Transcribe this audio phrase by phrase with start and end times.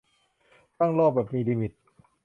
[0.79, 1.71] ต้องโลภแบบมีลิมิต